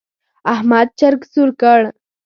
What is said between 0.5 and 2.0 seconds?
احمد چرګ سور کړ.